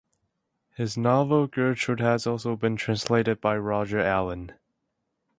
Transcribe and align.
His 0.75 0.97
novel 0.97 1.45
"Gertrude" 1.45 1.99
has 1.99 2.25
also 2.25 2.55
been 2.55 2.75
translated 2.75 3.39
by 3.39 3.55
Roger 3.55 3.99
Allen. 3.99 4.51